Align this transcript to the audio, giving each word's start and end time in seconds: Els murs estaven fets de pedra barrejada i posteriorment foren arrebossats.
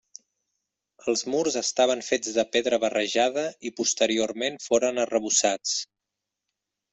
Els 1.11 1.21
murs 1.33 1.57
estaven 1.59 2.01
fets 2.07 2.31
de 2.37 2.45
pedra 2.55 2.79
barrejada 2.85 3.43
i 3.71 3.73
posteriorment 3.81 4.59
foren 4.71 5.03
arrebossats. 5.05 5.77